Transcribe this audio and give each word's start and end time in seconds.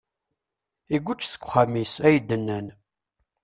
Igguǧ 0.95 1.21
seg 1.25 1.43
uxxam-is, 1.45 1.93
ay 2.07 2.17
d-nnan. 2.19 2.67